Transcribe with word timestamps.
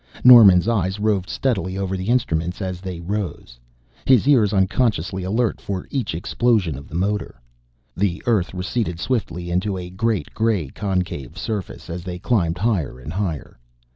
Norman's 0.23 0.67
eyes 0.67 0.97
roved 0.99 1.29
steadily 1.29 1.77
over 1.77 1.95
the 1.95 2.07
instrument 2.09 2.59
as 2.59 2.81
they 2.81 2.99
rose, 3.01 3.59
his 4.03 4.27
ears 4.27 4.51
unconsciously 4.51 5.21
alert 5.21 5.61
for 5.61 5.85
each 5.91 6.15
explosion 6.15 6.75
of 6.75 6.87
the 6.87 6.95
motor. 6.95 7.39
Earth 8.25 8.51
receded 8.51 8.99
swiftly 8.99 9.51
into 9.51 9.77
a 9.77 9.91
great 9.91 10.33
gray 10.33 10.69
concave 10.69 11.37
surface 11.37 11.87
as 11.87 12.03
they 12.03 12.17
climbed 12.17 12.57
higher 12.57 12.97
and 12.99 13.13
higher. 13.13 13.59